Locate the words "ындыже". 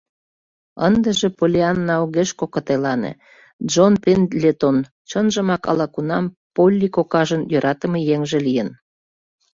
0.87-1.27